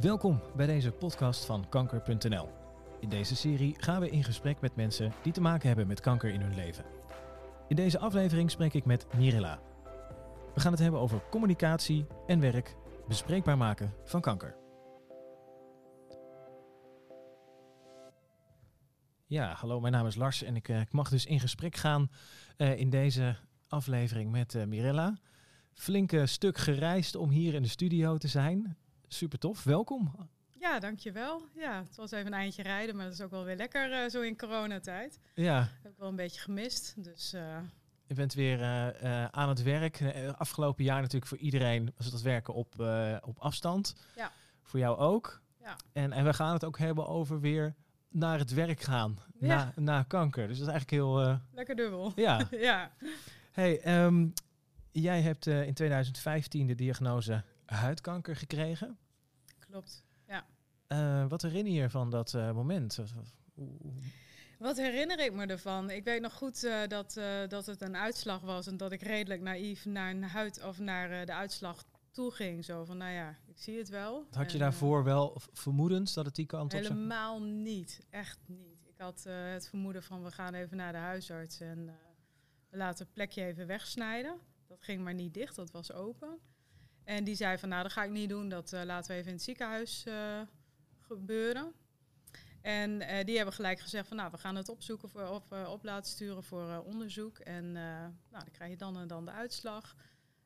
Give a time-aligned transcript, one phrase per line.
[0.00, 2.48] Welkom bij deze podcast van kanker.nl.
[3.00, 6.30] In deze serie gaan we in gesprek met mensen die te maken hebben met kanker
[6.30, 6.84] in hun leven.
[7.68, 9.60] In deze aflevering spreek ik met Mirella.
[10.54, 12.76] We gaan het hebben over communicatie en werk,
[13.08, 14.56] bespreekbaar maken van kanker.
[19.26, 22.10] Ja, hallo, mijn naam is Lars en ik, eh, ik mag dus in gesprek gaan
[22.56, 23.36] eh, in deze
[23.68, 25.18] aflevering met eh, Mirella.
[25.74, 28.76] Flinke stuk gereisd om hier in de studio te zijn.
[29.08, 30.28] Super tof, welkom.
[30.60, 31.42] Ja, dankjewel.
[31.54, 34.10] Ja, het was even een eindje rijden, maar dat is ook wel weer lekker eh,
[34.10, 35.18] zo in coronatijd.
[35.34, 36.94] Ja, Heb ik wel een beetje gemist.
[36.96, 37.58] Dus eh,
[38.06, 40.02] je bent weer eh, aan het werk.
[40.36, 42.74] Afgelopen jaar natuurlijk voor iedereen was het werken op,
[43.24, 43.94] op afstand.
[44.16, 44.32] Ja.
[44.62, 45.42] Voor jou ook.
[45.60, 45.76] ja.
[45.92, 47.74] En, en we gaan het ook hebben over weer
[48.08, 49.18] naar het werk gaan.
[49.40, 49.46] Ja.
[49.46, 50.48] Na, na kanker.
[50.48, 51.40] Dus dat is eigenlijk heel...
[51.52, 52.12] lekker dubbel.
[52.26, 52.48] ja.
[52.68, 52.90] ja.
[53.52, 54.28] Hey, ehm,
[54.92, 58.98] jij hebt in 2015 de diagnose huidkanker gekregen.
[59.70, 60.06] Klopt.
[60.86, 62.98] Eh, wat herinner je van dat eh, moment?
[64.58, 65.90] Wat- herinner ik me ervan?
[65.90, 69.40] Ik weet nog goed eh, dat, dat het een uitslag was en dat ik redelijk
[69.40, 72.64] naïef naar een huid of naar de uitslag toe ging.
[72.64, 74.26] Zo van, nou ja, ik zie het wel.
[74.30, 76.92] Had je daarvoor wel vermoedens dat het die kant op zou...
[76.92, 78.86] Helemaal niet, echt niet.
[78.86, 81.84] Ik had het vermoeden van we gaan even naar de huisarts en
[82.68, 84.38] we laten het plekje even wegsnijden.
[84.66, 86.38] Dat ging maar niet dicht, dat was open.
[87.08, 89.28] En die zei van nou dat ga ik niet doen, dat eh, laten we even
[89.28, 90.40] in het ziekenhuis eh,
[91.00, 91.72] gebeuren.
[92.62, 96.10] En eh, die hebben gelijk gezegd van nou we gaan het opzoeken of op laten
[96.10, 97.38] sturen voor onderzoek.
[97.38, 99.96] En nou, dan krijg je dan en dan de uitslag.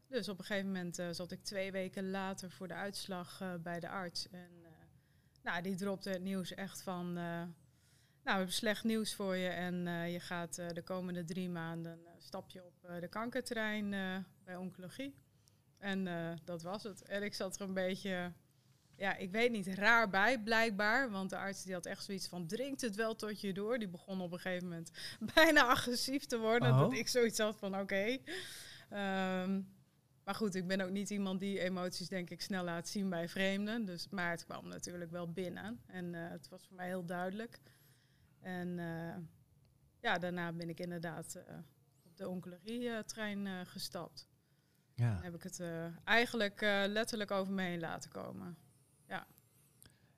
[0.09, 3.89] Dus op een gegeven moment zat ik twee weken later voor de uitslag bij de
[3.89, 4.29] arts.
[4.31, 4.51] En
[5.43, 7.13] nou, die dropte het nieuws echt van...
[7.13, 7.49] nou,
[8.23, 12.51] we hebben slecht nieuws voor je en je gaat de komende drie maanden uh, stap
[12.51, 13.91] je op de kankerterrein
[14.45, 15.22] bij oncologie.
[15.83, 17.03] En eh, dat was het.
[17.03, 18.33] En ik zat er een beetje,
[18.97, 21.11] ja, ik weet niet, raar bij blijkbaar.
[21.11, 23.79] Want de arts die had echt zoiets van, dringt het wel tot je door?
[23.79, 24.91] Die begon op een gegeven moment
[25.35, 26.71] bijna agressief te worden.
[26.71, 26.79] Oh.
[26.79, 28.19] Dat ik zoiets had van, oké.
[28.89, 29.61] Ehm,
[30.25, 33.29] maar goed, ik ben ook niet iemand die emoties denk ik snel laat zien bij
[33.29, 33.85] vreemden.
[33.85, 35.81] Dus, maar het kwam natuurlijk wel binnen.
[35.87, 37.61] En eh, het was voor mij heel duidelijk.
[38.41, 39.17] En eh,
[40.01, 41.43] ja, daarna ben ik inderdaad
[42.03, 44.31] op de oncologie-trein gestapt.
[44.95, 45.19] Ja.
[45.23, 48.57] Heb ik het eh, eigenlijk eh, letterlijk over me heen laten komen.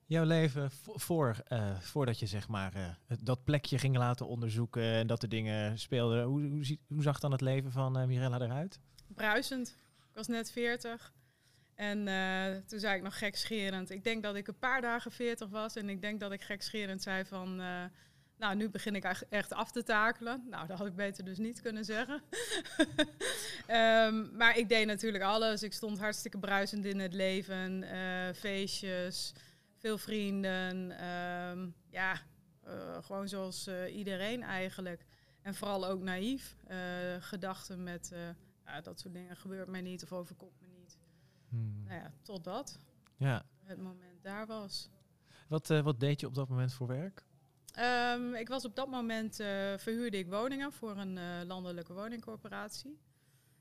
[0.06, 5.06] Jouw leven vo- voor, eh, voordat je zeg maar dat plekje ging laten onderzoeken en
[5.06, 6.24] dat de dingen speelden.
[6.24, 8.80] Hoe, hoe, ziet- hoe zag dan het leven van Mirella eruit?
[9.14, 9.68] Bruisend.
[10.10, 11.12] Ik was net 40.
[11.74, 11.98] En
[12.66, 13.90] toen zei ik nog gekscherend.
[13.90, 15.76] Ik denk dat ik een paar dagen 40 was.
[15.76, 17.60] En ik denk dat ik gekscherend zei van...
[18.44, 20.44] nou, nu begin ik echt- echt af te takelen.
[20.50, 22.22] Nou, dat had ik beter dus niet kunnen zeggen.
[23.66, 25.62] Ehm, maar ik deed natuurlijk alles.
[25.62, 27.82] Ik stond hartstikke bruisend in het leven.
[27.82, 29.32] eh, feestjes,
[29.76, 30.90] veel vrienden.
[30.98, 32.20] ehm, ja,
[32.62, 35.04] eh, gewoon zoals eh, iedereen eigenlijk.
[35.42, 36.56] En vooral ook naïef.
[37.20, 38.12] gedachten met...
[38.64, 40.98] ja, dat soort dingen gebeurt mij niet of overkomt me niet.
[41.48, 41.84] Hmm.
[41.84, 42.78] Nou ja, totdat
[43.16, 43.44] Ja.
[43.64, 44.88] het moment daar was.
[45.48, 47.24] Wat, wat deed je op dat moment voor werk?
[47.74, 49.46] Ehm, ik was op dat moment, eh,
[49.76, 52.98] verhuurde ik woningen voor een eh, landelijke woningcorporatie.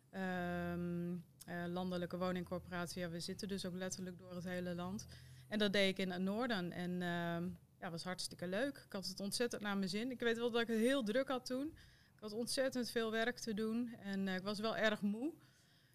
[0.10, 1.14] Ehm,
[1.46, 5.06] eh, landelijke woningcorporatie, ja, we zitten dus ook letterlijk door het hele land.
[5.48, 8.78] En dat deed ik in het noorden en ehm ja, was hartstikke leuk.
[8.86, 10.12] Ik had het ontzettend naar mijn zin.
[10.12, 11.68] Ik weet wel dat ik het heel druk had toen.
[12.16, 15.34] Ik had ontzettend veel werk te doen en ik was wel erg moe.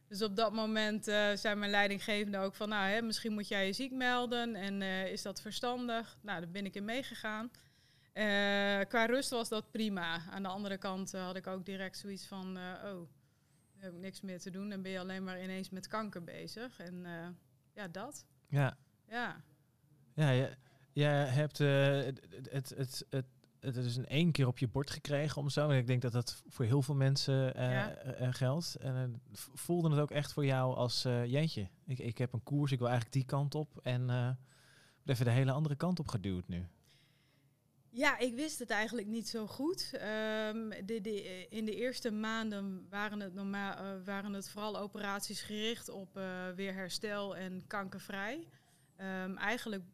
[0.08, 3.72] Dus op dat moment zei mijn leidinggevende ook van, nou, hè, misschien moet jij je
[3.72, 6.18] ziek melden en is dat verstandig?
[6.22, 7.50] Nou, daar ben ik in meegegaan.
[8.12, 8.24] Eh,
[8.88, 10.20] qua rust was dat prima.
[10.30, 13.00] Aan de andere kant eh, had ik ook direct zoiets van, eh, oh,
[13.74, 16.24] nu heb ik niks meer te doen en ben je alleen maar ineens met kanker
[16.24, 16.78] bezig.
[16.80, 17.06] En
[17.74, 18.24] ja, dat.
[18.48, 18.76] Ja,
[19.08, 19.42] Ja.
[20.12, 20.30] ja
[20.92, 22.20] je hebt het,
[22.50, 23.26] het, het, het,
[23.60, 25.68] het is in één keer op je bord gekregen om zo.
[25.70, 27.34] En ik denk dat dat voor heel veel mensen
[27.70, 28.32] Ja.
[28.32, 28.74] geldt.
[28.74, 31.68] En voelde het ook echt voor jou als jeetje.
[31.86, 33.78] Ik, ik heb een koers, ik wil eigenlijk die kant op.
[33.82, 36.66] En word even de hele andere kant op geduwd nu.
[37.90, 39.90] Ja, ik wist het eigenlijk niet zo goed.
[39.92, 45.40] Ehm, de, de, in de eerste maanden waren het, normaal, eh, waren het vooral operaties
[45.40, 48.48] gericht op eh, weer herstel en kankervrij.
[48.96, 49.84] Ehm, eigenlijk,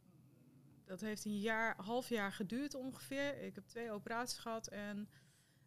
[0.84, 3.42] dat heeft een jaar, half jaar geduurd ongeveer.
[3.42, 5.08] Ik heb twee operaties gehad en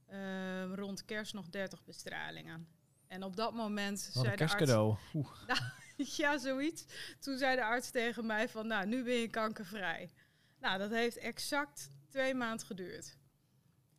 [0.05, 2.67] ehm, rond kerst nog 30 bestralingen.
[3.07, 4.55] En op dat moment Wat zei een de arts...
[4.55, 4.97] kerstcadeau.
[5.13, 5.31] Oeh.
[6.17, 6.85] Ja, zoiets.
[7.19, 10.11] Toen zei de arts tegen mij van, nou, nu ben je kankervrij.
[10.59, 13.17] Nou, dat heeft exact twee maanden geduurd.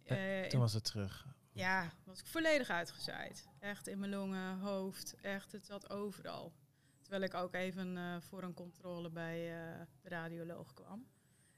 [0.05, 1.27] Eh, Toen was het terug.
[1.53, 3.49] ja, was ik volledig uitgezaaid.
[3.59, 6.53] Echt in mijn longen, hoofd, echt, het zat overal.
[7.01, 9.37] Terwijl ik ook even eh, voor een controle bij
[10.01, 11.07] de radioloog kwam.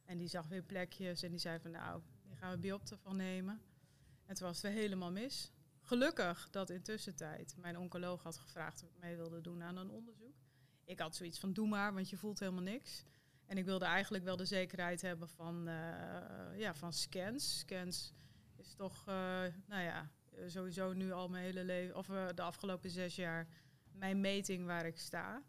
[0.04, 3.16] En die zag weer plekjes en die zei van nou, die gaan we biopte van
[3.16, 3.62] nemen.
[4.26, 5.52] En toen was het weer helemaal mis.
[5.80, 9.90] Gelukkig dat intussen tijd mijn oncoloog had gevraagd of ik mee wilde doen aan een
[9.90, 10.34] onderzoek.
[10.84, 13.04] Ik had zoiets van doe maar, want je voelt helemaal niks.
[13.50, 17.58] En ik wilde eigenlijk wel de zekerheid hebben van, eh, ja, van scans.
[17.58, 18.12] Scans
[18.56, 19.14] is toch, uh,
[19.66, 20.10] nou ja,
[20.46, 23.48] sowieso nu al mijn hele leven, of uh, de afgelopen zes jaar,
[23.92, 25.42] mijn meting waar ik sta.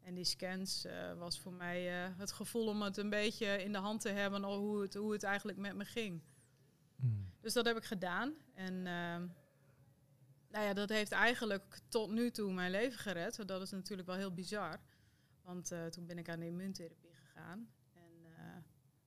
[0.00, 1.82] En die scans uh, was voor mij
[2.16, 5.12] het gevoel om het een beetje in de hand te hebben, al hoe het, hoe
[5.12, 6.22] het eigenlijk met me ging.
[6.96, 7.32] Mm.
[7.40, 8.34] Dus dat heb ik gedaan.
[8.54, 9.26] En ehm,
[10.48, 13.46] nou ja, dat heeft eigenlijk tot nu toe mijn leven gered.
[13.48, 14.80] Dat is natuurlijk wel heel bizar.
[15.42, 17.05] Want toen ben ik aan de immuuntherapie
[17.36, 17.68] gegaan.
[17.94, 18.10] En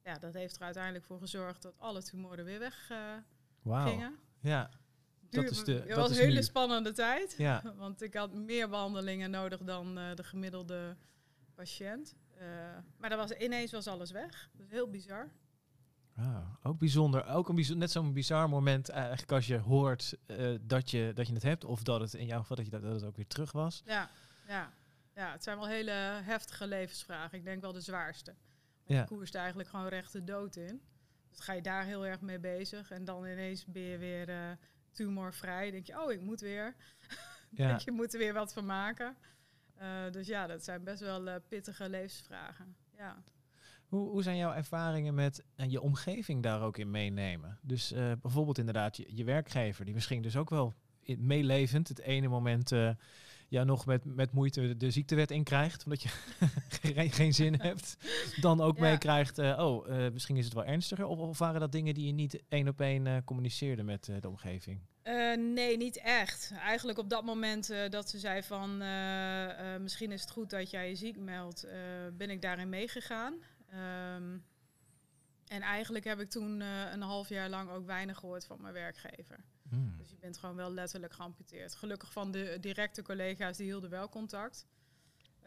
[0.03, 2.91] ja, dat heeft er uiteindelijk voor gezorgd dat alle tumoren weer weg
[3.61, 3.87] wow.
[3.87, 4.15] gingen.
[4.39, 4.69] Ja.
[5.29, 7.35] Dat is de, het was een hele spannende tijd.
[7.37, 7.63] Ja.
[7.77, 10.95] Want ik had meer behandelingen nodig dan uh, de gemiddelde
[11.55, 12.15] patiënt.
[12.41, 12.45] Uh,
[12.97, 14.49] maar dat was, ineens was alles weg.
[14.53, 15.29] Dat is heel bizar.
[16.15, 17.27] Ah, ook bijzonder.
[17.27, 21.27] Ook een bijzonder, net zo'n bizar moment eigenlijk als je hoort uh, dat, je, dat
[21.27, 21.65] je het hebt.
[21.65, 23.81] Of dat het in jouw geval dat, je, dat, dat het ook weer terug was.
[23.85, 24.09] Ja,
[24.47, 24.73] ja,
[25.19, 25.91] ja, het zijn wel hele
[26.23, 27.37] heftige levensvragen.
[27.37, 28.35] Ik denk wel de zwaarste.
[28.85, 28.99] Ja.
[28.99, 30.81] Je koerst eigenlijk gewoon recht de dood in.
[31.29, 32.91] Dus ga je daar heel erg mee bezig.
[32.91, 34.51] En dan ineens ben je weer uh,
[34.91, 35.71] tumorvrij.
[35.71, 36.75] denk je, oh, ik moet weer.
[37.51, 37.67] Ja.
[37.67, 39.17] denk je moet er weer wat van maken.
[39.81, 42.75] Uh, dus ja, dat zijn best wel uh, pittige levensvragen.
[42.97, 43.23] Ja.
[43.87, 47.59] Hoe, hoe zijn jouw ervaringen met en je omgeving daar ook in meenemen?
[47.61, 50.73] Dus bijvoorbeeld inderdaad je, je werkgever, die misschien dus ook wel
[51.17, 52.71] meelevend het ene moment
[53.49, 56.09] ja, nog met, met moeite de ziektewet inkrijgt, omdat je
[56.93, 57.97] geen, geen zin hebt,
[58.41, 58.81] dan ook ja.
[58.81, 61.05] meekrijgt, uh, oh, uh, misschien is het wel ernstiger.
[61.05, 64.27] Of, of, waren dat dingen die je niet één op één uh, communiceerde met de
[64.27, 64.79] omgeving?
[65.53, 66.51] nee, niet echt.
[66.59, 68.77] Eigenlijk op dat moment dat ze zei van,
[69.81, 71.67] misschien is het goed dat jij je ziek meldt,
[72.17, 73.33] ben ik daarin meegegaan.
[74.15, 74.43] Um,
[75.47, 79.43] en eigenlijk heb ik toen een half jaar lang ook weinig gehoord van mijn werkgever.
[79.69, 79.97] Hmm.
[79.97, 81.75] Dus je bent gewoon wel letterlijk geamputeerd.
[81.75, 84.67] Gelukkig van de directe collega's, die hielden wel contact.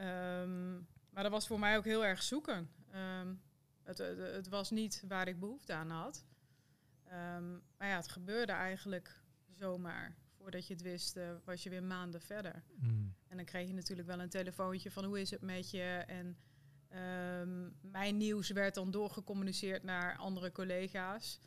[0.01, 2.71] Um, maar dat was voor mij ook heel erg zoeken.
[2.95, 3.43] Um,
[3.83, 6.25] het, het, het, was niet waar ik behoefte aan had.
[7.07, 9.21] Um, maar ja, het gebeurde eigenlijk
[9.59, 10.17] zomaar.
[10.37, 12.63] Voordat je het wist, uh, was je weer maanden verder.
[12.79, 13.15] Hmm.
[13.29, 16.05] En dan kreeg je natuurlijk wel een telefoontje van hoe is het met je.
[16.07, 16.37] En
[17.81, 21.41] mijn nieuws werd dan doorgecommuniceerd naar andere collega's.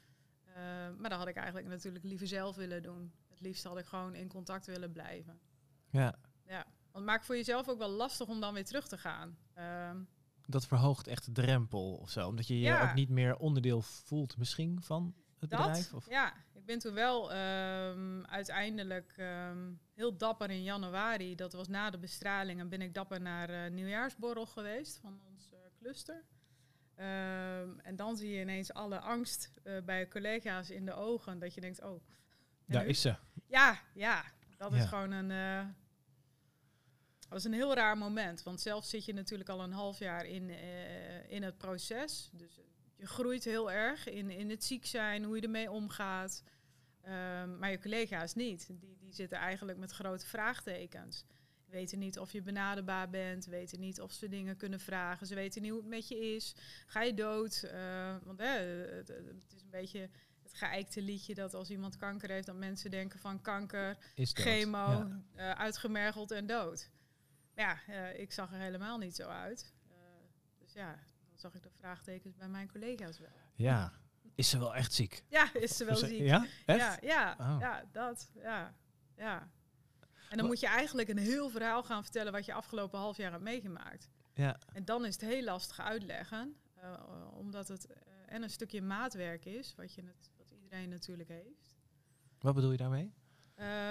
[0.55, 0.61] Uh,
[0.97, 3.13] maar dat had ik eigenlijk natuurlijk liever zelf willen doen.
[3.29, 5.39] Het liefst had ik gewoon in contact willen blijven.
[5.89, 6.15] Ja.
[6.45, 9.37] Ja, want het maakt voor jezelf ook wel lastig om dan weer terug te gaan.
[9.57, 9.91] Uh,
[10.45, 14.37] dat verhoogt echt de drempel of zo, omdat je je ook niet meer onderdeel voelt
[14.37, 15.93] misschien van het dat, bedrijf?
[15.93, 16.09] Of?
[16.09, 21.89] Ja, ik ben toen wel um, uiteindelijk um, heel dapper in januari, dat was na
[21.89, 26.23] de bestraling, en ben ik dapper naar uh, nieuwjaarsborrel geweest van ons uh, cluster.
[26.99, 31.39] Um, en dan zie je ineens alle angst uh, bij collega's in de ogen.
[31.39, 32.03] Dat je denkt, oh.
[32.65, 33.15] Daar is ze.
[33.47, 34.23] Ja, ja.
[34.57, 34.77] Dat ja.
[34.77, 35.29] is gewoon een.
[35.29, 35.67] Uh,
[37.29, 38.43] dat is een heel raar moment.
[38.43, 42.29] Want zelf zit je natuurlijk al een half jaar in, uh, in het proces.
[42.33, 42.59] Dus
[42.95, 46.43] je groeit heel erg in, in het ziek zijn, hoe je ermee omgaat.
[47.07, 48.67] Um, maar je collega's niet.
[48.67, 51.25] Die, die zitten eigenlijk met grote vraagtekens
[51.69, 55.61] weten niet of je benaderbaar bent, weten niet of ze dingen kunnen vragen, ze weten
[55.61, 56.55] niet hoe het met je is.
[56.85, 57.61] Ga je dood?
[57.73, 60.09] Uh, want het, het, is een beetje
[60.43, 65.23] het geëikte liedje dat als iemand kanker heeft, dat mensen denken van kanker, chemo, ja.
[65.35, 66.89] uh, uitgemergeld en dood.
[67.55, 69.73] Maar ja, ik zag er helemaal niet zo uit.
[70.59, 70.91] dus ja,
[71.29, 73.29] dan zag ik de vraagtekens bij mijn collega's wel.
[73.55, 73.93] Ja,
[74.35, 75.23] is ze wel echt ziek?
[75.29, 76.19] Ja, is ze wel ziek.
[76.19, 76.79] Ja, echt?
[76.79, 77.57] Ja, ja, oh.
[77.59, 78.75] ja dat, ja,
[79.15, 79.49] ja.
[80.35, 83.31] En dan moet je eigenlijk een heel verhaal gaan vertellen wat je afgelopen half jaar
[83.31, 84.09] hebt meegemaakt.
[84.33, 84.59] Ja.
[84.73, 86.93] En dan is het heel lastig uitleggen, uh,
[87.33, 91.75] omdat het uh, en een stukje maatwerk is, wat, je het, wat iedereen natuurlijk heeft.
[92.39, 93.13] Wat bedoel je daarmee?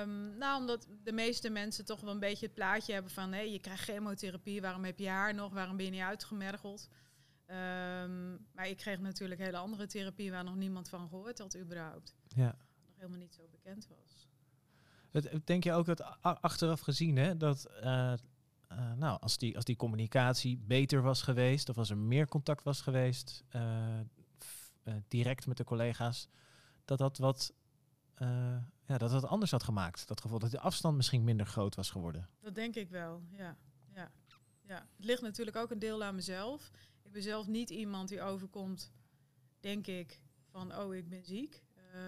[0.01, 3.33] Um, nou, omdat de meeste mensen toch wel een beetje het plaatje hebben van...
[3.33, 5.53] hé, je krijgt chemotherapie, waarom heb je haar nog?
[5.53, 6.89] Waarom ben je niet uitgemergeld?
[7.47, 10.31] Um, maar ik kreeg natuurlijk hele andere therapie...
[10.31, 12.15] waar nog niemand van gehoord had überhaupt.
[12.29, 12.57] Ja.
[12.87, 14.29] Nog helemaal niet zo bekend was.
[15.45, 18.13] Denk je ook dat achteraf gezien, hè, dat uh,
[18.73, 22.63] uh, nou, als, die, als die communicatie beter was geweest, of als er meer contact
[22.63, 24.01] was geweest, uh,
[25.09, 26.29] direct met de collega's,
[26.85, 27.53] dat dat wat
[28.87, 30.09] ja, dat anders had gemaakt.
[30.09, 32.29] Dat gevoel dat de afstand misschien minder groot was geworden.
[32.41, 33.57] Dat denk ik wel, ja.
[33.95, 34.11] ja.
[34.63, 34.87] ja.
[34.97, 36.71] Het ligt natuurlijk ook een deel aan mezelf.
[37.03, 38.93] Ik ben zelf niet iemand die overkomt,
[39.61, 41.63] denk ik, van oh, ik ben ziek.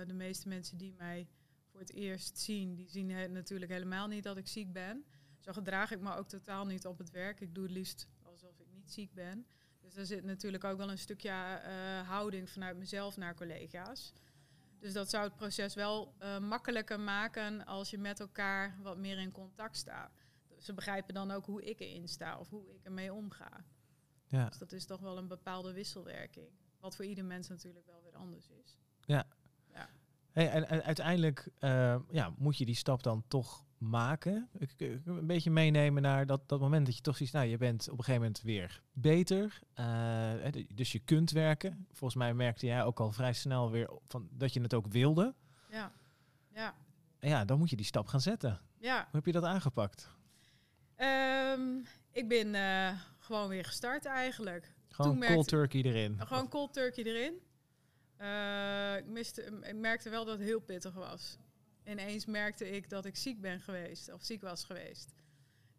[0.07, 1.29] de meeste mensen die mij
[1.77, 5.05] voor het eerst zien, die zien he natuurlijk helemaal niet dat ik ziek ben.
[5.39, 7.41] Zo gedraag ik me ook totaal niet op het werk.
[7.41, 9.47] Ik doe het liefst alsof ik niet ziek ben.
[9.81, 14.13] Dus er zit natuurlijk ook wel een stukje uh, houding vanuit mezelf naar collega's.
[14.79, 19.19] Dus dat zou het proces wel uh, makkelijker maken als je met elkaar wat meer
[19.19, 20.13] in contact staat.
[20.59, 23.65] Ze begrijpen dan ook hoe ik erin sta of hoe ik ermee omga.
[24.27, 24.49] Ja.
[24.49, 26.51] Dus dat is toch wel een bepaalde wisselwerking.
[26.81, 28.79] Wat voor ieder mens natuurlijk wel weer anders is.
[29.01, 29.27] Ja.
[29.73, 29.89] ja.
[30.37, 34.49] Hey, en, en, uiteindelijk uh, ja, moet je die stap dan toch maken.
[34.59, 34.75] Ik,
[35.05, 37.99] een beetje meenemen naar dat, dat moment dat je toch ziet, nou, je bent op
[37.99, 39.61] een gegeven moment weer beter.
[39.81, 41.87] Uh, dus je kunt werken.
[41.93, 45.35] Volgens mij merkte jij ook al vrij snel weer van dat je het ook wilde.
[45.71, 45.93] Ja.
[46.55, 46.75] Ja.
[47.19, 48.61] En ja, dan moet je die stap gaan zetten.
[48.79, 48.97] Ja.
[48.97, 50.11] Hoe heb je dat aangepakt?
[50.97, 54.75] Um, ik ben uh, gewoon weer gestart eigenlijk.
[54.89, 56.21] Gewoon cold turkey erin.
[56.27, 57.41] Gewoon cold turkey erin.
[58.21, 61.39] Uh, ik, miste, merkte wel dat het heel pittig was
[61.87, 65.15] ineens merkte ik dat ik ziek ben geweest, of ziek was geweest.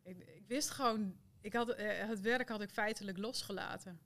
[0.04, 4.00] Ik, ik wist gewoon, ik had, eh, het werk had ik feitelijk losgelaten.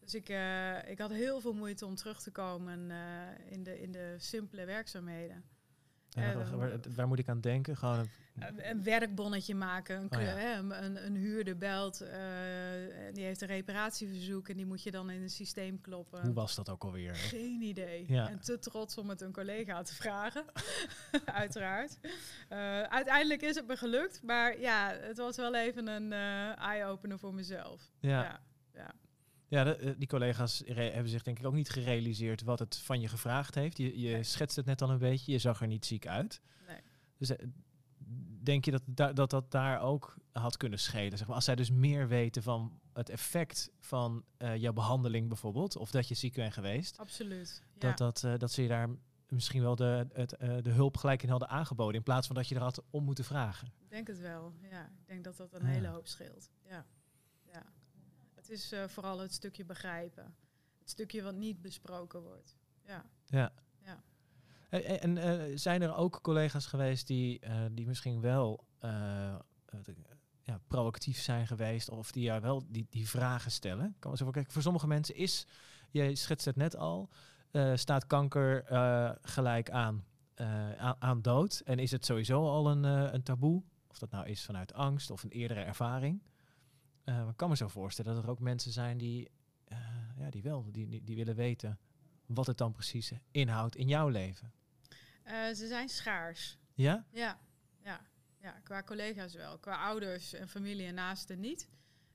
[0.00, 2.90] Dus ik, uh, ik had heel veel moeite om terug te komen
[3.48, 5.44] in, de, in de simpele werkzaamheden.
[6.16, 7.76] Ja, waar, waar, moet ik aan denken?
[7.76, 8.08] Gewoon
[8.38, 9.96] een, een werkbonnetje maken.
[9.96, 12.08] Een, oh, hè, een, een, huurder belt, uh,
[13.12, 16.20] die heeft een reparatieverzoek en die moet je dan in een systeem kloppen.
[16.20, 17.14] Hoe was dat ook alweer?
[17.14, 18.04] Geen idee.
[18.08, 18.28] Ja.
[18.28, 20.44] En te trots om het een collega te vragen,
[21.24, 21.98] uiteraard.
[22.02, 27.18] Uh, uiteindelijk is het me gelukt, maar ja, het was wel even een uh, eye-opener
[27.18, 27.90] voor mezelf.
[28.00, 28.40] ja.
[28.74, 28.94] ja.
[29.48, 33.00] Ja, de, eh, die collega's hebben zich denk ik ook niet gerealiseerd wat het van
[33.00, 33.76] je gevraagd heeft.
[33.78, 36.40] Je, je schetst het net al een beetje, je zag er niet ziek uit.
[36.66, 36.80] Nee.
[37.16, 37.46] Dus eh,
[38.42, 41.18] denk je dat, dat dat daar ook had kunnen schelen?
[41.18, 45.76] Zeg maar, als zij dus meer weten van het effect van uh, jouw behandeling bijvoorbeeld,
[45.76, 46.98] of dat je ziek bent geweest.
[46.98, 47.62] Absoluut.
[47.78, 48.88] Dat, dat, uh, dat ze je daar
[49.28, 52.54] misschien wel de, het, de hulp gelijk in hadden aangeboden, in plaats van dat je
[52.54, 53.72] er had om moeten vragen.
[53.82, 54.84] Ik denk het wel, ja.
[54.84, 56.86] Ik denk dat dat een hele hoop scheelt, ja.
[58.46, 60.34] Het is uh, vooral het stukje begrijpen.
[60.78, 62.56] Het stukje wat niet besproken wordt.
[62.84, 63.04] Ja.
[63.24, 63.52] Ja.
[63.84, 64.02] ja.
[64.68, 68.64] En, en uh, zijn er ook collega's geweest die, uh, die misschien wel
[70.42, 73.96] ja, proactief zijn geweest of die jou wel die, die vragen stellen?
[73.98, 74.52] Kan zo kijken.
[74.52, 75.46] Voor sommige mensen is,
[75.90, 77.10] je schetst het net al,
[77.74, 78.64] staat kanker
[79.22, 80.04] gelijk aan,
[80.76, 81.62] aan, aan, dood.
[81.64, 83.62] En is het sowieso al een, een taboe?
[83.88, 86.22] Of dat nou is vanuit angst of een eerdere ervaring?
[87.08, 89.30] Uh, ik kan me zo voorstellen dat er ook mensen zijn die,
[89.68, 89.78] uh,
[90.18, 91.78] ja, die wel, die, die, die, willen weten
[92.26, 94.52] wat het dan precies inhoudt in jouw leven.
[95.24, 96.58] Uh, ze zijn schaars.
[96.74, 97.06] Ja?
[97.10, 97.38] Ja,
[97.84, 98.00] ja,
[98.40, 99.58] ja, qua collega's wel.
[99.58, 101.68] Qua ouders en familie en naasten niet.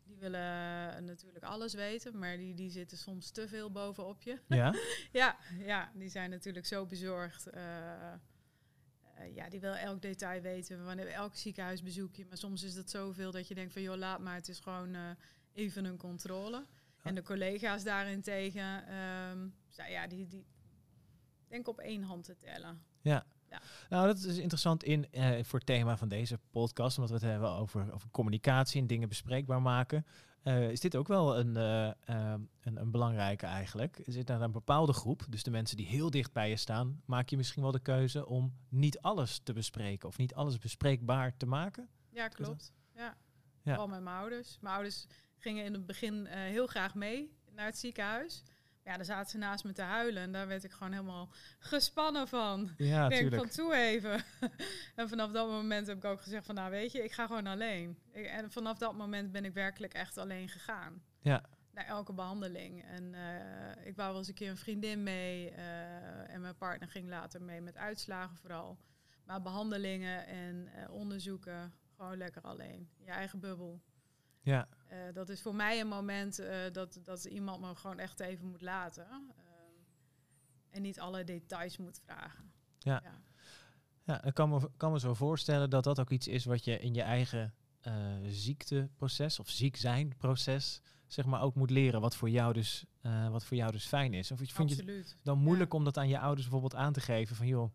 [0.04, 4.40] Die willen natuurlijk alles weten, maar die, die zitten soms te veel bovenop je.
[4.48, 4.76] Ja?
[5.22, 7.50] ja, ja, die zijn natuurlijk zo bezorgd.
[9.22, 12.26] Eh, ja, die wil elk detail weten, wanneer elk ziekenhuisbezoek je.
[12.26, 14.96] Maar soms is dat zoveel dat je denkt van joh, laat maar, het is gewoon
[14.96, 15.10] uh,
[15.54, 16.66] even een controle.
[17.04, 19.56] En de collega's daarentegen, um,
[19.90, 20.46] ja, die, die
[21.48, 22.84] denk op één hand te tellen.
[23.02, 23.26] Ja.
[23.50, 23.62] ja.
[23.90, 27.32] Nou, dat is interessant in, uh, voor het thema van deze podcast, omdat we het
[27.34, 30.06] hebben over, over communicatie en dingen bespreekbaar maken.
[30.44, 31.92] Uh, is dit ook wel een, uh,
[32.62, 34.02] een, een, belangrijke eigenlijk?
[34.06, 37.30] Zit naar een bepaalde groep, dus de mensen die heel dicht bij je staan, maak
[37.30, 41.46] je misschien wel de keuze om niet alles te bespreken of niet alles bespreekbaar te
[41.46, 41.90] maken?
[42.10, 42.74] Ja, klopt.
[42.96, 43.02] Ja.
[43.02, 43.16] ja.
[43.64, 44.58] Vooral met mijn ouders.
[44.62, 45.06] Mijn ouders
[45.38, 48.44] gingen in het begin heel graag mee naar het ziekenhuis.
[48.84, 52.28] Ja, dan zaten ze naast me te huilen en daar werd ik gewoon helemaal gespannen
[52.28, 52.72] van.
[52.78, 54.24] Ja, ik denk van toe even.
[54.96, 57.48] en vanaf dat moment heb ik ook gezegd van nou weet je, ik ga gewoon
[57.48, 58.00] alleen.
[58.12, 61.04] en vanaf dat moment ben ik werkelijk echt alleen gegaan.
[61.20, 61.44] Ja.
[61.72, 62.84] Naar elke behandeling.
[62.84, 66.90] En uh, ik wou wel eens een keer een vriendin mee uh, en mijn partner
[66.90, 68.78] ging later mee met uitslagen vooral.
[69.26, 72.90] Maar behandelingen en uh, onderzoeken gewoon lekker alleen.
[72.98, 73.82] Je eigen bubbel.
[74.42, 74.68] Ja.
[74.92, 78.48] Uh, dat is voor mij een moment uh, dat, dat iemand me gewoon echt even
[78.48, 79.08] moet laten.
[79.10, 79.16] Uh,
[80.70, 82.52] en niet alle details moet vragen.
[82.80, 83.02] Ja.
[83.04, 83.22] ja.
[84.04, 86.80] ja ik kan me, kan me zo voorstellen dat dat ook iets is wat je
[86.80, 87.54] in je eigen
[88.28, 92.86] ziekteproces of ziek zijn proces zeg maar ook moet leren wat voor jou dus,
[93.30, 94.32] wat voor jou dus fijn is.
[94.32, 95.78] Of vind je het dan moeilijk ja.
[95.78, 97.72] om dat aan je ouders bijvoorbeeld aan te geven van joh,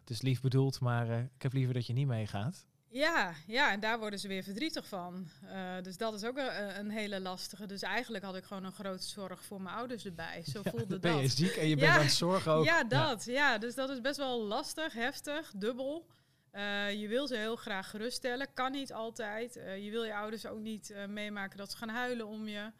[0.00, 2.66] het is lief bedoeld, maar ik heb liever dat je niet meegaat.
[2.92, 5.28] Ja, ja, en daar worden ze weer verdrietig van.
[5.44, 7.66] Uh, dus dat is ook een, een, hele lastige.
[7.66, 10.42] Dus eigenlijk had ik gewoon een grote zorg voor mijn ouders erbij.
[10.46, 11.12] Zo ja, voelde ben dat.
[11.12, 12.64] Ben je ziek en je bent aan het zorgen ook.
[12.64, 13.24] Ja, dat.
[13.24, 13.32] Ja.
[13.32, 13.58] ja.
[13.58, 16.06] dus dat is best wel lastig, heftig, dubbel.
[16.52, 19.56] Uh, je wil ze heel graag geruststellen, kan niet altijd.
[19.56, 22.72] Uh, je wil je ouders ook niet meemaken dat ze gaan huilen om je.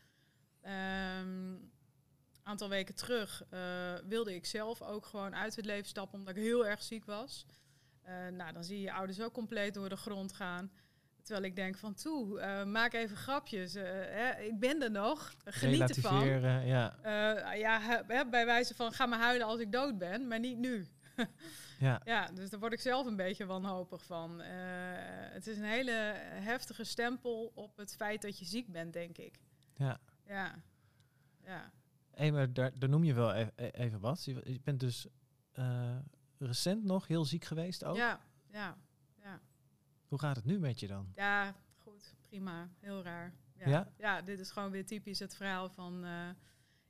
[0.62, 0.72] Een
[1.20, 1.70] um,
[2.42, 3.42] aantal weken terug
[4.08, 7.46] wilde ik zelf ook gewoon uit het leven stappen omdat ik heel erg ziek was.
[8.08, 10.70] Uh, nou, dan zie je je ouders ook compleet door de grond gaan.
[11.22, 13.74] Terwijl ik denk van toe, eh, maak even grapjes.
[13.74, 15.34] eh, hè, ik ben er nog.
[15.44, 16.28] Geniet ervan.
[16.66, 16.96] Ja.
[17.02, 20.58] Eh, ja, hè, bij wijze van ga maar huilen als ik dood ben, maar niet
[20.58, 20.86] nu.
[21.78, 22.00] ja.
[22.04, 24.40] Ja, dus daar word ik zelf een beetje wanhopig van.
[24.40, 24.50] Eh,
[25.32, 25.90] het is een hele
[26.24, 29.38] heftige stempel op het feit dat je ziek bent, denk ik.
[29.76, 30.00] Ja.
[30.26, 30.54] Ja.
[31.44, 31.70] Ja.
[32.10, 34.24] Hé, maar daar, daar noem je wel e- e- even wat.
[34.24, 35.06] Je, bent dus
[35.52, 35.96] eh,
[36.42, 37.96] recent nog heel ziek geweest ook.
[37.96, 38.20] Ja,
[38.50, 38.76] ja,
[39.22, 39.40] ja.
[40.08, 41.12] Hoe gaat het nu met je dan?
[41.14, 42.68] Ja, goed, prima.
[42.80, 43.34] Heel raar.
[43.56, 43.92] Ja, Ja?
[43.98, 44.22] ja?
[44.22, 46.04] dit is gewoon weer typisch het verhaal van...
[46.04, 46.28] eh,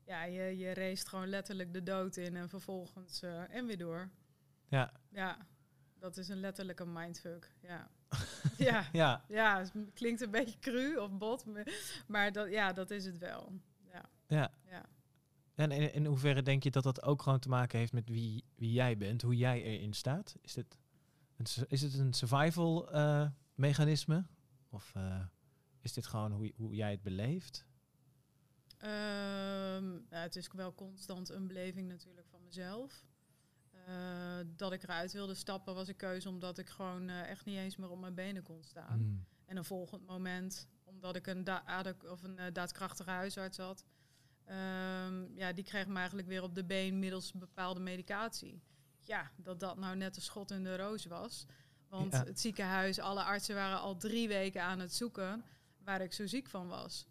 [0.04, 3.22] ja, je, je race gewoon letterlijk de dood in en vervolgens...
[3.22, 4.10] eh, en weer door.
[4.68, 4.92] Ja.
[5.10, 5.36] Ja,
[5.98, 7.52] dat is een letterlijke mindfuck.
[7.60, 7.90] Ja.
[8.58, 8.84] ja.
[8.92, 11.66] Ja, Ja, het klinkt een beetje cru of bot, maar-
[12.06, 13.52] maar dat, ja, dat is het wel.
[13.92, 14.50] Ja, ja.
[14.64, 14.84] ja.
[15.62, 18.72] En in, hoeverre denk je dat dat ook gewoon te maken heeft met wie, wie
[18.72, 20.36] jij bent, hoe jij erin staat?
[20.40, 20.78] Is dit
[21.36, 24.26] een, is het een survival eh, mechanisme?
[24.68, 25.24] Of eh,
[25.80, 27.66] is dit gewoon hoe, hoe jij het beleeft?
[28.78, 33.04] Ehm, ja, het is wel constant een beleving natuurlijk van mezelf.
[33.70, 37.76] Eh, dat ik eruit wilde stappen was een keuze omdat ik gewoon echt niet eens
[37.76, 38.98] meer op mijn benen kon staan.
[38.98, 39.24] Hmm.
[39.44, 43.84] En een volgend moment, omdat ik een, da- of een daadkrachtige huisarts had,
[44.56, 48.62] ehm, ja, die kreeg me eigenlijk weer op de been middels bepaalde medicatie.
[49.00, 51.46] Ja, dat dat nou net een schot in de roos was.
[51.88, 52.24] Want Ja.
[52.24, 55.44] het ziekenhuis, alle artsen waren al drie weken aan het zoeken
[55.84, 57.06] waar ik zo ziek van was.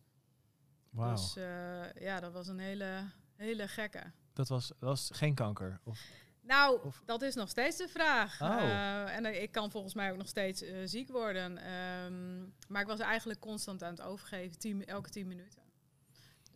[0.90, 3.04] Dus eh, ja, dat was een hele,
[3.36, 4.12] hele gekke.
[4.34, 5.80] dat was, was geen kanker?
[5.84, 6.00] Of,
[6.42, 8.42] Nou, Of- dat is nog steeds de vraag.
[8.42, 8.48] Oh.
[8.62, 11.58] Eh, en ik kan volgens mij ook nog steeds eh, ziek worden.
[11.58, 15.61] Ehm, maar ik was eigenlijk constant aan het overgeven, tien, elke tien minuten.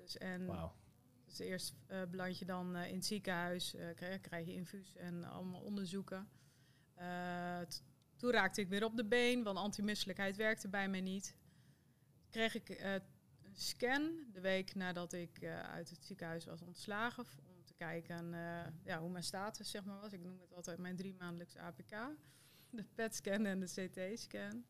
[0.05, 0.75] Dus, en, wauw.
[1.25, 4.95] dus eerst eh beland je dan eh, in het ziekenhuis, eh, krijg, krijg je infuus
[4.95, 6.29] en allemaal onderzoeken.
[8.15, 11.35] Toen raakte ik weer op de been, want antimisselijkheid werkte bij mij niet.
[12.29, 13.01] Kreeg ik een
[13.53, 17.25] scan de week nadat ik uit het ziekenhuis was ontslagen.
[17.47, 18.29] Om te kijken
[18.83, 20.13] ja, hoe mijn status zeg maar, was.
[20.13, 21.95] Ik noem het altijd mijn drie maandelijkse APK.
[22.69, 24.65] De PET-scan en de CT-scan.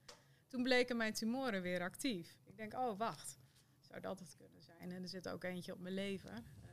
[0.47, 2.37] Toen bleken mijn tumoren weer actief.
[2.43, 3.39] Ik denk, oh wacht,
[3.85, 4.91] zou dat het kunnen zijn?
[4.91, 6.31] En er zit ook eentje op mijn lever.
[6.33, 6.71] Eh,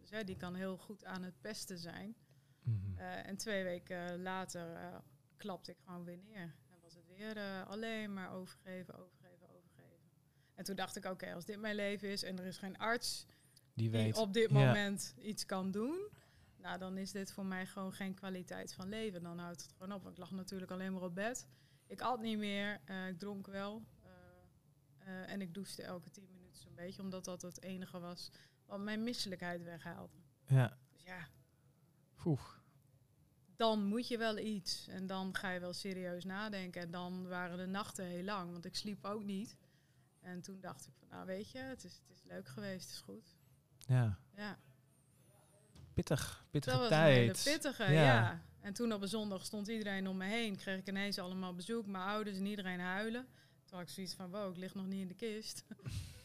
[0.00, 2.14] dus hè, die kan heel goed aan het pesten zijn.
[2.62, 2.98] Mhm.
[2.98, 4.96] Eh, en twee weken later eh,
[5.36, 6.54] klapte ik gewoon weer neer.
[6.70, 10.10] En was het weer alleen maar overgeven, overgeven, overgeven.
[10.54, 13.26] En toen dacht ik, oké, als dit mijn leven is en er is geen arts
[13.26, 13.34] Die
[13.74, 14.16] die weet.
[14.16, 14.66] op dit Ja.
[14.66, 16.08] moment iets kan doen,
[16.56, 19.22] nou dan is dit voor mij gewoon geen kwaliteit van leven.
[19.22, 20.02] Dan houdt het gewoon op.
[20.02, 21.46] Want ik lag natuurlijk alleen maar op bed.
[21.86, 23.82] Ik at niet meer, ik dronk wel.
[25.26, 28.30] en ik douchte elke tien minuten zo'n beetje, omdat dat het enige was
[28.66, 30.16] wat mijn misselijkheid weghaalde.
[30.46, 30.76] Ja.
[30.92, 31.28] Dus ja,
[32.24, 32.40] Oeh.
[33.56, 34.88] dan moet je wel iets.
[34.88, 36.82] En dan ga je wel serieus nadenken.
[36.82, 39.56] En dan waren de nachten heel lang, want ik sliep ook niet.
[40.20, 42.94] En toen dacht ik van, nou weet je, het is, het is leuk geweest, het
[42.94, 43.36] is goed.
[43.78, 44.18] Ja.
[44.36, 44.58] Ja,
[45.94, 46.44] Pittig.
[46.50, 47.16] Pittige dat was tijd.
[47.16, 47.90] een hele pittige, Ja.
[48.02, 48.42] ja.
[48.60, 50.56] En toen op een zondag stond iedereen om me heen.
[50.56, 53.26] Kreeg ik ineens allemaal bezoek, mijn ouders en iedereen huilen.
[53.64, 55.64] Toen had ik zoiets van, wow, ik lig nog niet in de kist.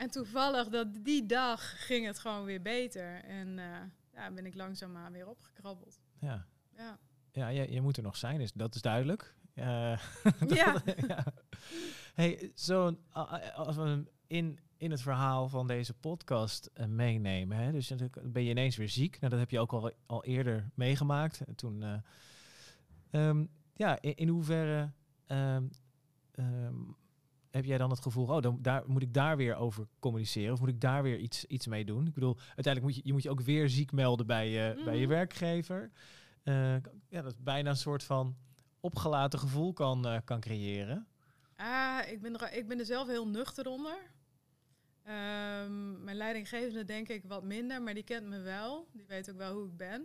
[0.00, 3.24] en toevallig, dat die dag ging het gewoon weer beter.
[3.24, 3.64] En eh,
[4.12, 6.00] ja, ben ik langzaamaan weer opgekrabbeld.
[6.20, 6.46] Ja.
[6.76, 6.98] Ja.
[7.32, 9.34] Ja, je, je moet er nog zijn, is, dat is duidelijk.
[9.54, 9.66] Eh,
[10.46, 10.82] Ja.
[11.08, 11.24] ja.
[12.14, 12.96] Hey, zo
[13.54, 18.42] als we hem in, in het verhaal van deze podcast eh, meenemen, hè, dus ben
[18.42, 19.20] je ineens weer ziek.
[19.20, 21.40] Nou, dat heb je ook al, al eerder meegemaakt.
[21.40, 21.98] En Toen, eh,
[23.10, 24.92] ehm, ja, in, in hoeverre
[25.26, 25.68] ehm,
[26.30, 26.74] ehm,
[27.50, 30.60] heb jij dan het gevoel, oh, dan daar, moet ik daar weer over communiceren of
[30.60, 32.06] moet ik daar weer iets, iets mee doen?
[32.06, 34.94] Ik bedoel, uiteindelijk moet je, je moet je ook weer ziek melden bij je, bij
[34.96, 35.08] je Mhm.
[35.14, 35.90] werkgever.
[36.42, 36.76] Eh,
[37.08, 38.36] ja, dat bijna een soort van
[38.80, 41.06] opgelaten gevoel kan, eh, kan creëren.
[41.56, 43.98] Ah, ik ben, er, ik ben er zelf heel nuchter onder.
[45.04, 48.88] Ehm, mijn leidinggevende denk ik wat minder, maar die kent me wel.
[48.92, 50.04] Die weet ook wel hoe ik ben.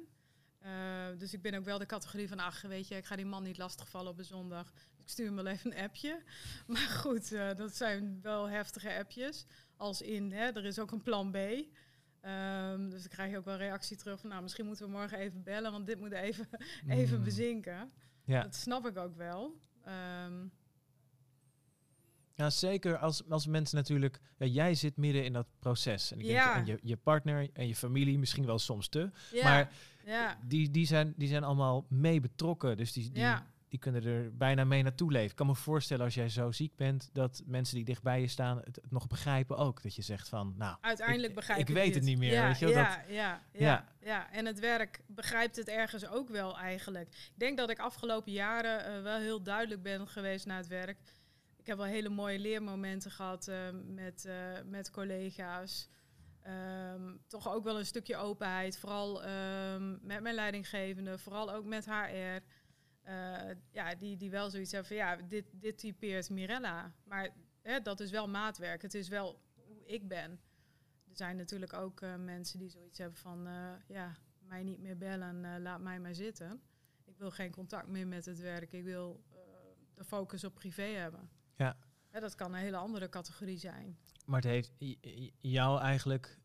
[0.60, 0.72] Eh,
[1.18, 3.44] dus ik ben ook wel de categorie van, ach, weet je, ik ga die man
[3.44, 4.72] niet lastigvallen op een zondag.
[5.06, 6.22] Ik stuur hem wel even een appje.
[6.68, 9.46] Maar goed, eh, dat zijn wel heftige appjes.
[9.78, 11.36] Als in, hè, er is ook een plan B.
[12.22, 15.18] Ehm, dus dan krijg je ook wel reactie terug van, nou, misschien moeten we morgen
[15.18, 16.48] even bellen, want dit moet even,
[16.88, 17.24] even Mm.
[17.24, 17.92] bezinken.
[18.24, 18.42] Ja.
[18.42, 19.60] Dat snap ik ook wel.
[19.84, 20.46] Ehm,
[22.36, 24.20] ja, zeker als, als mensen natuurlijk...
[24.38, 26.12] Ja, jij zit midden in dat proces.
[26.12, 26.56] En, ik denk, Ja.
[26.56, 29.10] en je, je partner en je familie misschien wel soms te.
[29.32, 29.72] ja, Maar
[30.06, 32.78] ja, die, die, zijn, die zijn allemaal mee betrokken.
[32.78, 33.24] Dus die, die.
[33.76, 35.30] Die kunnen er bijna mee naartoe leven.
[35.30, 37.10] Ik kan me voorstellen als jij zo ziek bent...
[37.14, 39.84] dat mensen die dichtbij je staan het, het nog begrijpen ook.
[39.84, 40.78] Dat je zegt van, nou...
[40.82, 42.34] Uiteindelijk ik, begrijp ik weet het niet meer.
[42.34, 43.86] Ja, weet je ja, dat, ja, ja, Ja.
[44.00, 47.08] ja, En het werk begrijpt het ergens ook wel eigenlijk.
[47.08, 51.00] Ik denk dat ik afgelopen jaren eh, wel heel duidelijk ben geweest naar het werk.
[51.00, 54.34] Ik ik heb wel hele mooie leermomenten gehad uh, met, uh,
[54.66, 55.90] met collega's.
[56.48, 61.86] Um, toch ook wel een stukje openheid, vooral um, met mijn leidinggevende, vooral ook met
[61.86, 62.40] HR.
[63.08, 66.94] Uh, ja, die, die wel zoiets hebben van ja, dit, dit typeert Mirella.
[67.04, 67.30] Maar
[67.62, 68.82] hè, dat is wel maatwerk.
[68.82, 70.32] Het is wel hoe ik ben.
[71.10, 73.48] Er zijn natuurlijk ook mensen die zoiets hebben van
[73.88, 76.62] ja, mij niet meer bellen, laat mij maar zitten.
[77.04, 78.72] Ik wil geen contact meer met het werk.
[78.72, 79.24] Ik wil
[79.94, 81.30] de focus op privé hebben.
[81.56, 81.78] Ja.
[82.12, 82.20] ja.
[82.20, 83.98] Dat kan een hele andere categorie zijn.
[84.26, 84.72] Maar het heeft
[85.40, 86.40] jou eigenlijk.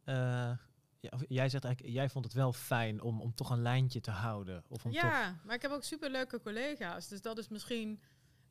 [1.29, 4.65] Jij zegt eigenlijk, jij vond het wel fijn om, om toch een lijntje te houden.
[4.69, 5.45] Of om ja, toch...
[5.45, 7.09] maar ik heb ook superleuke collega's.
[7.09, 8.01] Dus dat is misschien.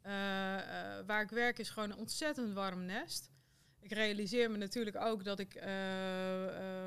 [0.05, 0.61] Uh, uh,
[1.05, 3.29] waar ik werk is gewoon een ontzettend warm nest.
[3.79, 5.63] Ik realiseer me natuurlijk ook dat ik,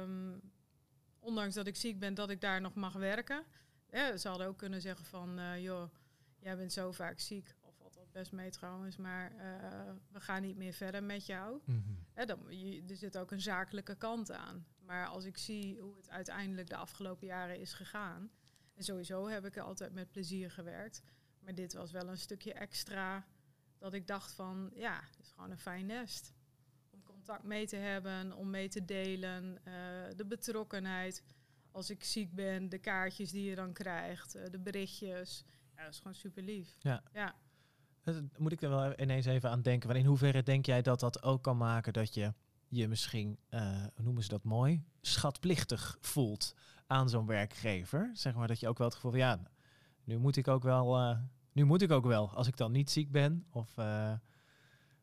[0.01, 0.41] um,
[1.19, 3.45] ondanks dat ik ziek ben, dat ik daar nog mag werken.
[3.91, 5.91] Ja, ze hadden ook kunnen zeggen van, joh,
[6.39, 7.55] jij bent zo vaak ziek
[8.13, 9.33] best mee trouwens, maar
[10.13, 11.61] we gaan niet meer verder met jou.
[11.65, 11.99] Mm -hmm.
[12.13, 14.67] Hè, dan, je, er zit ook een zakelijke kant aan.
[14.87, 18.31] Maar als ik zie hoe het uiteindelijk de afgelopen jaren is gegaan,
[18.75, 21.03] en sowieso heb ik er altijd met plezier gewerkt,
[21.41, 23.27] maar dit was wel een stukje extra
[23.79, 26.33] dat ik dacht van, ja, het is gewoon een fijn nest.
[26.91, 29.75] Om contact mee te hebben, om mee te delen, uh,
[30.17, 31.23] de betrokkenheid.
[31.71, 35.45] Als ik ziek ben, de kaartjes die je dan krijgt, uh, de berichtjes.
[35.77, 36.77] Ja, dat is gewoon super lief.
[36.79, 37.03] Ja.
[37.13, 37.35] ja.
[38.39, 39.89] Moet ik er wel ineens even aan denken.
[39.89, 42.33] Want in hoeverre denk jij dat dat ook kan maken dat je
[42.77, 46.55] je misschien, uh, noemen ze dat mooi, schatplichtig voelt
[46.87, 48.11] aan zo'n werkgever?
[48.15, 49.43] Zeg maar dat je ook wel het gevoel van ja,
[50.05, 51.19] nu moet ik ook wel, uh,
[51.53, 53.47] nu moet ik ook wel, als ik dan niet ziek ben.
[53.51, 54.13] Of, uh,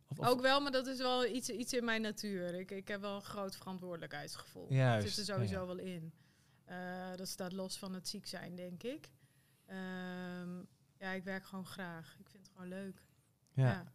[0.08, 2.54] of, of ook wel, maar dat is wel iets, iets in mijn natuur.
[2.54, 4.74] Ik, ik heb wel een groot verantwoordelijkheidsgevoel.
[4.74, 5.66] Juist, dat zit er sowieso ja.
[5.66, 6.14] wel in.
[7.16, 9.10] dat staat los van het ziek zijn, denk ik.
[9.68, 10.68] Um,
[11.00, 12.16] ja, ik werk gewoon graag.
[12.20, 13.04] Ik vind het gewoon leuk.
[13.54, 13.64] Ja.
[13.64, 13.92] ja.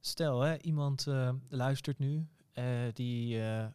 [0.00, 2.28] Stel, hè, iemand uh, luistert nu
[2.92, 3.66] die uh,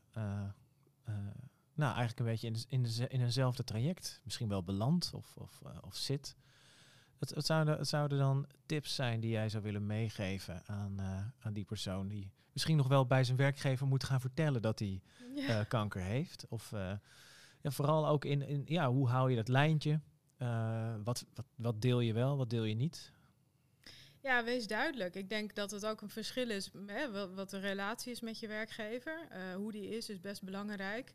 [1.74, 5.62] nou, eigenlijk een beetje in, in, de, in eenzelfde traject misschien wel belandt of, of,
[5.82, 6.36] of zit.
[7.20, 11.00] Het, het, zouden, het zouden dan tips zijn die jij zou willen meegeven aan,
[11.40, 15.02] aan die persoon die misschien nog wel bij zijn werkgever moet gaan vertellen dat hij
[15.36, 15.64] ja.
[15.64, 16.46] kanker heeft.
[16.50, 16.74] Of
[17.62, 20.00] ja, vooral ook in, in ja, hoe hou je dat lijntje?
[21.04, 23.12] Wat, wat, wat deel je wel, wat deel je niet?
[24.22, 25.16] Ja, wees duidelijk.
[25.16, 28.48] Ik denk dat het ook een verschil is hè, wat de relatie is met je
[28.48, 29.28] werkgever.
[29.32, 31.14] Uh, hoe die is, is best belangrijk.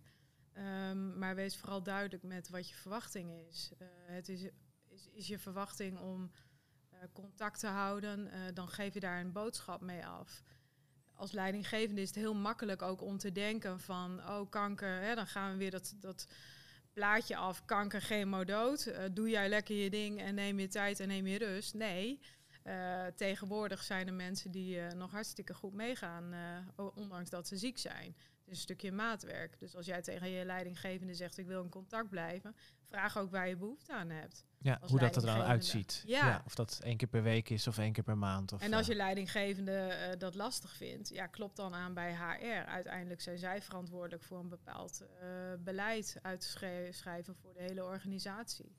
[0.89, 3.71] Um, maar wees vooral duidelijk met wat je verwachting is.
[3.83, 4.43] Uh, het is,
[4.89, 6.31] is, is, je verwachting om
[7.13, 10.43] contact te houden, dan geef je daar een boodschap mee af.
[11.15, 15.27] Als leidinggevende is het heel makkelijk ook om te denken van, oh kanker, hè, dan
[15.27, 16.27] gaan we weer dat, dat
[16.93, 18.93] plaatje af, kanker, chemo, dood.
[19.13, 21.75] Doe jij lekker je ding en neem je tijd en neem je rust.
[21.75, 22.21] Nee,
[22.65, 26.35] uh, tegenwoordig zijn er mensen die uh, nog hartstikke goed meegaan,
[26.95, 28.15] ondanks dat ze ziek zijn.
[28.45, 29.59] Het is een stukje maatwerk.
[29.59, 32.57] Dus als jij tegen je leidinggevende zegt, ik wil in contact blijven,
[32.89, 34.45] vraag ook waar je behoefte aan hebt.
[34.59, 36.03] Ja, hoe dat er dan uitziet.
[36.07, 36.27] Ja.
[36.27, 36.43] ja.
[36.47, 38.53] Of dat één keer per week is of één keer per maand.
[38.53, 42.69] Of, en als je leidinggevende dat lastig vindt, ja, klopt dan aan bij HR.
[42.69, 45.05] Uiteindelijk zijn zij verantwoordelijk voor een bepaald
[45.59, 48.77] beleid uit te schrijven voor de hele organisatie.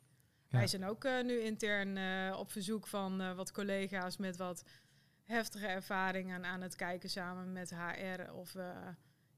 [0.49, 1.97] Wij zijn ook uh, nu intern
[2.35, 4.63] op verzoek van wat collega's met wat
[5.23, 8.73] heftige ervaringen aan het kijken samen met HR of we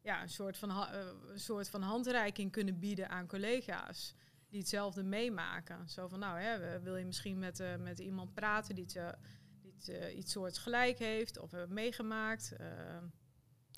[0.02, 4.16] ja, een, soort van een soort van handreiking kunnen bieden aan collega's
[4.50, 5.90] die hetzelfde meemaken.
[5.90, 9.16] Zo van, nou, hè, wil je misschien met, met iemand praten die, te,
[9.62, 12.56] die iets soorts gelijk heeft of hebben meegemaakt.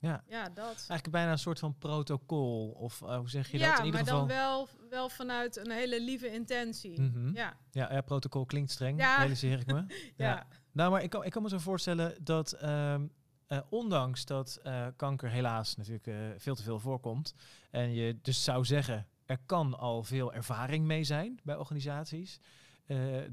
[0.02, 0.24] Ja.
[0.28, 0.76] ja, dat.
[0.76, 3.80] Eigenlijk bijna een soort van protocol, of uh, hoe zeg je ja, dat?
[3.80, 4.28] In ieder maar geval...
[4.28, 7.02] dan wel, wel vanuit een hele lieve intentie.
[7.02, 7.36] Mm -hmm.
[7.36, 7.58] ja.
[7.72, 9.18] Ja, ja, protocol klinkt streng, ja.
[9.18, 9.86] realiseer ik me.
[10.16, 10.28] ja.
[10.28, 10.48] ja.
[10.72, 12.64] Nou, maar ik kan, ik kan me zo voorstellen dat...
[12.64, 13.12] Um,
[13.48, 17.34] uh, ondanks dat uh, kanker helaas natuurlijk veel te veel voorkomt.
[17.70, 22.40] En je dus zou zeggen, er kan al veel ervaring mee zijn bij organisaties.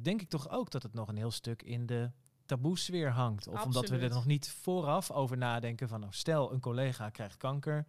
[0.02, 2.10] Denk ik toch ook dat het nog een heel stuk in de
[2.46, 3.46] taboesfeer hangt.
[3.46, 3.76] Of Absoluut.
[3.76, 6.00] omdat we er nog niet vooraf over nadenken van...
[6.00, 7.86] Nou, stel, een collega krijgt kanker.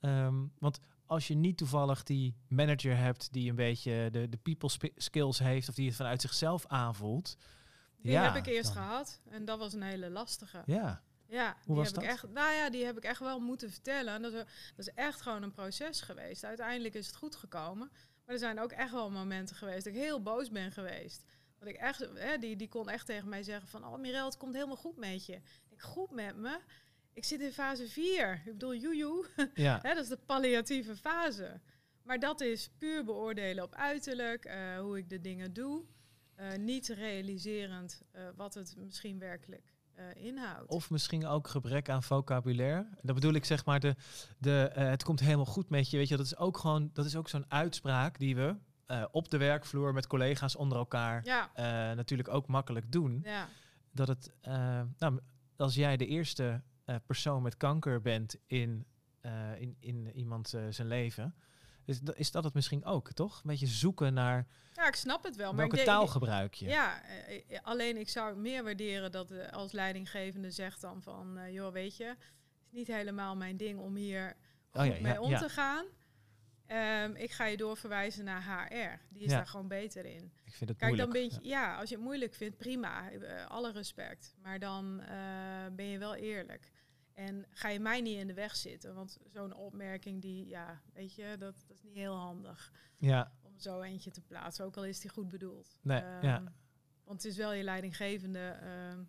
[0.00, 3.32] Um, want als je niet toevallig die manager hebt...
[3.32, 5.68] die een beetje de, de people skills heeft...
[5.68, 7.36] of die het vanuit zichzelf aanvoelt...
[7.96, 9.20] Die ja, heb ik eerst dan, gehad.
[9.30, 10.62] En dat was een hele lastige.
[10.66, 11.02] Ja.
[11.26, 12.04] Ja, Hoe die was heb dat?
[12.04, 14.14] Ik echt, nou ja, die heb ik echt wel moeten vertellen.
[14.14, 14.38] En dat, is,
[14.76, 16.44] dat is echt gewoon een proces geweest.
[16.44, 17.90] Uiteindelijk is het goed gekomen.
[18.24, 21.24] Maar er zijn ook echt wel momenten geweest dat ik heel boos ben geweest.
[21.58, 23.86] Dat ik echt, hè, die, die kon echt tegen mij zeggen van...
[23.86, 25.40] Oh Mirel, het komt helemaal goed met je.
[25.68, 26.60] Ik goed met me?
[27.12, 28.42] Ik zit in fase 4.
[28.44, 29.26] Ik bedoel, joejoe.
[29.54, 29.78] Ja.
[29.82, 31.60] hè, dat is de palliatieve fase.
[32.02, 34.44] Maar dat is puur beoordelen op uiterlijk.
[34.44, 35.84] Uh, hoe ik de dingen doe.
[36.40, 40.70] Uh, niet realiserend uh, wat het misschien werkelijk eh, inhoudt.
[40.70, 42.88] Of misschien ook gebrek aan vocabulaire.
[43.02, 43.94] Dat bedoel ik zeg maar, de,
[44.38, 45.96] de, eh, het komt helemaal goed met je.
[45.96, 49.30] Weet je, dat is ook gewoon, dat is ook zo'n uitspraak die we eh, op
[49.30, 53.20] de werkvloer met collega's onder elkaar ja, eh, natuurlijk ook makkelijk doen.
[53.24, 53.48] ja,
[53.90, 55.20] Dat het, eh, nou,
[55.56, 56.62] als jij de eerste
[57.06, 58.86] persoon met kanker bent in,
[59.58, 61.34] in, in iemand zijn leven,
[61.84, 63.36] is, is dat het misschien ook, toch?
[63.36, 65.48] Een beetje zoeken naar ja, ik snap het wel.
[65.50, 66.66] Maar welke denk- taal gebruik je.
[66.66, 67.02] Ja,
[67.62, 72.16] alleen ik zou meer waarderen dat als leidinggevende zegt dan van, joh, weet je, het
[72.66, 74.36] is niet helemaal mijn ding om hier
[74.70, 75.38] goed Oh ja, mee om ja.
[75.38, 75.84] te gaan.
[76.74, 79.00] Ehm, ik ga je doorverwijzen naar HR.
[79.08, 79.36] Die is Ja.
[79.36, 80.32] daar gewoon beter in.
[80.44, 81.12] Ik vind het Kijk, moeilijk.
[81.12, 84.34] dan ben je, ja, als je het moeilijk vindt, prima, eh, alle respect.
[84.42, 86.70] Maar dan eh, ben je wel eerlijk.
[87.12, 88.94] En ga je mij niet in de weg zitten.
[88.94, 93.58] Want zo'n opmerking, die, ja, weet je, dat, dat is niet heel handig Ja, om
[93.58, 94.64] zo eentje te plaatsen.
[94.64, 95.78] Ook al is die goed bedoeld.
[95.82, 96.42] Nee, Ehm, ja.
[97.04, 99.02] Want het is wel je leidinggevende, ehm,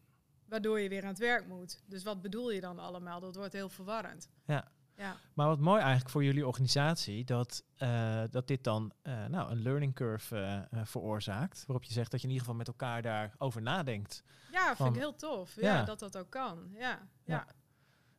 [0.45, 1.81] waardoor je weer aan het werk moet.
[1.85, 3.19] Dus wat bedoel je dan allemaal?
[3.19, 4.29] Dat wordt heel verwarrend.
[4.45, 4.71] Ja.
[4.97, 9.51] Ja, Maar wat mooi eigenlijk voor jullie organisatie, dat, eh, dat dit dan eh, nou,
[9.51, 11.63] een learning curve eh, veroorzaakt.
[11.67, 14.23] Waarop je zegt dat je in ieder geval met elkaar daarover nadenkt.
[14.51, 15.55] ja vind ik heel tof.
[15.55, 15.83] Ja, Ja.
[15.83, 16.69] dat dat ook kan.
[16.73, 17.45] Ja, Ja.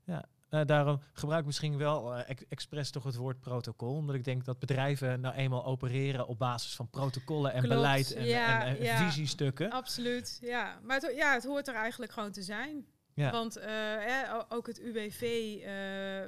[0.04, 0.24] ja.
[0.48, 3.94] Eh, daarom gebruik ik misschien wel ex- expres toch het woord protocol.
[3.94, 8.12] Omdat ik denk dat bedrijven nou eenmaal opereren op basis van protocollen en Klopt, beleid
[8.14, 8.96] en, en, ja.
[9.10, 9.70] visiestukken.
[9.70, 10.38] absoluut.
[10.40, 12.86] Ja, maar het, ja, het hoort er eigenlijk gewoon te zijn.
[13.16, 13.30] Ja.
[13.30, 15.64] Want eh, ook het UWV, eh,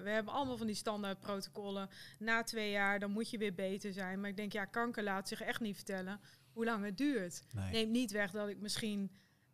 [0.02, 1.88] we hebben allemaal van die standaard protocollen.
[2.18, 4.20] Na twee jaar, dan moet je weer beter zijn.
[4.20, 6.20] Maar ik denk, ja, kanker laat zich echt niet vertellen
[6.52, 7.42] hoe lang het duurt.
[7.54, 7.72] Nee.
[7.72, 9.10] Neemt niet weg dat ik misschien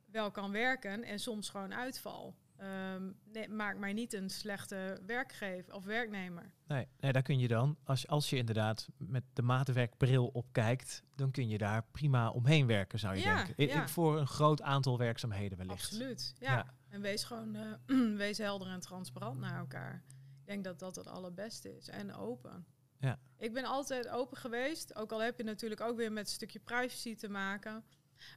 [0.06, 2.34] wel kan werken en soms gewoon uitval.
[2.56, 6.52] Ehm nee, maakt mij niet een slechte werkgever of werknemer.
[6.66, 11.02] Nee, nee, daar kun je dan, als, als je inderdaad met de maatwerkbril op kijkt,
[11.14, 13.66] dan kun je daar prima omheen werken, zou je Ja, denken.
[13.66, 13.88] Ja.
[13.88, 15.82] Voor een groot aantal werkzaamheden wellicht.
[15.82, 16.74] Absoluut, ja.
[16.94, 20.04] En wees gewoon eh, wees helder en transparant naar elkaar.
[20.40, 21.88] Ik denk dat dat het allerbeste is.
[21.88, 22.66] En open.
[22.98, 23.18] Ja.
[23.36, 24.94] Ik ben altijd open geweest.
[24.94, 27.84] Ook al heb je natuurlijk ook weer met een stukje privacy te maken.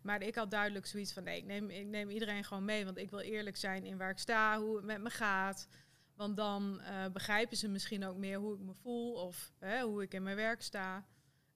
[0.04, 1.24] Maar ik had duidelijk zoiets van...
[1.24, 2.86] nee, ik neem, ik neem iedereen gewoon mee.
[2.86, 5.67] Want ik wil eerlijk zijn in waar ik sta, hoe het met me gaat.
[6.15, 9.13] Want dan eh, begrijpen ze misschien ook meer hoe ik me voel...
[9.13, 11.06] of hè, hoe ik in mijn werk sta.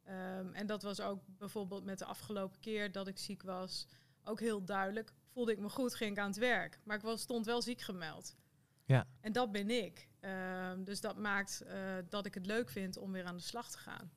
[0.04, 3.88] Ehm, en dat was ook bijvoorbeeld met de afgelopen keer dat ik ziek was...
[4.24, 5.14] ook heel duidelijk.
[5.34, 6.80] Voelde ik me goed, ging ik aan het werk.
[6.84, 8.36] Maar ik was, stond wel ziek gemeld.
[8.86, 9.08] Ja.
[9.22, 10.10] En dat ben ik.
[10.20, 13.72] Ehm, dus dat maakt eh, dat ik het leuk vind om weer aan de slag
[13.72, 14.12] te gaan.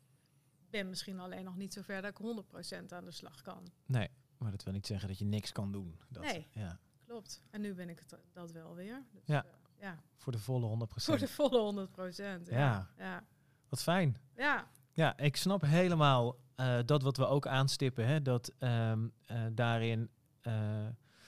[0.64, 2.44] Ik ben misschien alleen nog niet zo ver dat ik
[2.86, 3.72] 100% aan de slag kan.
[3.86, 5.98] Nee, maar dat wil niet zeggen dat je niks kan doen.
[6.08, 6.46] Dat, Nee.
[6.50, 7.42] Ja, Klopt.
[7.50, 9.02] En nu ben ik het, dat wel weer.
[9.12, 9.44] Dus, Ja.
[9.44, 9.50] eh,
[9.80, 10.02] ja.
[10.16, 11.04] voor de volle 100%.
[11.04, 12.48] Voor de volle 100%.
[12.48, 12.56] Ja.
[12.58, 12.90] Ja.
[12.98, 13.24] Ja.
[13.68, 14.16] Wat fijn.
[14.36, 14.68] ja.
[14.92, 20.10] Ja, ik snap helemaal eh, dat wat we ook aanstippen, hè, dat ehm, eh, daarin
[20.40, 20.86] eh,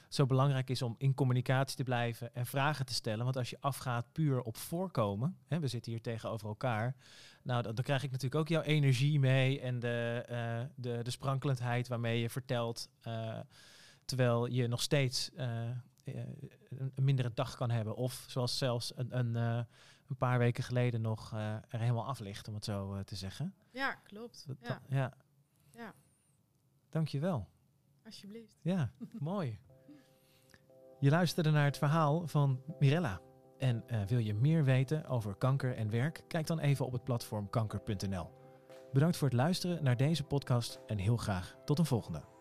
[0.08, 3.24] zo belangrijk is om in communicatie te blijven en vragen te stellen.
[3.24, 6.96] Want als je afgaat puur op voorkomen, hè, we zitten hier tegenover elkaar,
[7.42, 11.10] nou dan, dan krijg ik natuurlijk ook jouw energie mee en de, eh, de, de
[11.10, 13.38] sprankelendheid waarmee je vertelt, eh,
[14.04, 15.70] terwijl je nog steeds eh,
[16.04, 17.96] een, mindere dag kan hebben.
[17.96, 19.34] Of zoals zelfs een, een,
[20.08, 21.32] een paar weken geleden nog
[21.68, 23.54] er helemaal af ligt, om het zo te zeggen.
[23.70, 24.44] ja, klopt.
[24.46, 25.12] Dat- Ja, dat- ja.
[25.70, 25.94] Ja.
[26.90, 27.48] Dankjewel.
[28.04, 28.56] alsjeblieft.
[28.62, 29.58] Ja, mooi.
[31.00, 33.20] Je luisterde naar het verhaal van Mirella.
[33.58, 36.24] En eh, wil je meer weten over kanker en werk?
[36.28, 38.30] Kijk dan even op het platform kanker.nl.
[38.92, 42.35] Bedankt voor het luisteren naar deze podcast en heel graag tot een volgende.